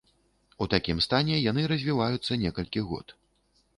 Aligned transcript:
У 0.65 0.67
такім 0.73 1.03
стане 1.07 1.35
яны 1.51 1.67
развіваюцца 1.73 2.41
некалькі 2.47 2.87
год. 2.93 3.07